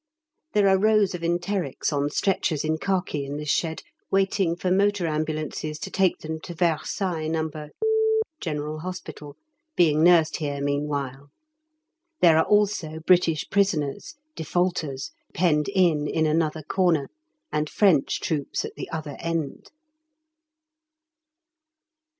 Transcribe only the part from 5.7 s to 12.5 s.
to take them to Versailles No. G.H., being nursed here meanwhile. There are